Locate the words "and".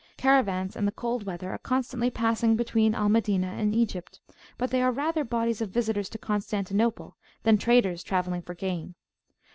3.51-3.75